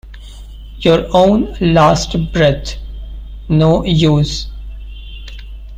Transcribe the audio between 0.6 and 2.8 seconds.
"Your own last breath",